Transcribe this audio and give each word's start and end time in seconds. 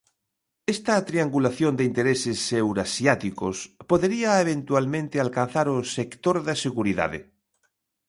Esta 0.75 0.95
triangulación 1.09 1.73
de 1.75 1.87
intereses 1.91 2.39
eurasiáticos 2.63 3.57
podería 3.89 4.31
eventualmente 4.45 5.15
alcanzar 5.25 5.67
o 5.75 5.77
sector 5.97 6.35
da 6.47 6.55
seguridade. 6.65 7.19